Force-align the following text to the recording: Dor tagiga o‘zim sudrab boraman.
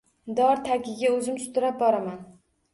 Dor 0.39 0.63
tagiga 0.69 1.13
o‘zim 1.19 1.39
sudrab 1.45 1.79
boraman. 1.85 2.21